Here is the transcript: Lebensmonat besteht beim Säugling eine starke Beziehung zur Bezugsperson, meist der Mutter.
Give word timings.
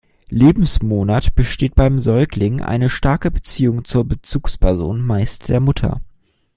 Lebensmonat 0.31 1.35
besteht 1.35 1.75
beim 1.75 1.99
Säugling 1.99 2.59
eine 2.59 2.89
starke 2.89 3.29
Beziehung 3.29 3.85
zur 3.85 4.03
Bezugsperson, 4.03 5.05
meist 5.05 5.47
der 5.47 5.59
Mutter. 5.59 6.01